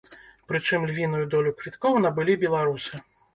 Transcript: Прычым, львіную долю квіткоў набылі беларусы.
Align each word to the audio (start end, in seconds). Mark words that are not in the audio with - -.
Прычым, 0.51 0.87
львіную 0.91 1.25
долю 1.33 1.51
квіткоў 1.59 2.01
набылі 2.07 2.37
беларусы. 2.47 2.93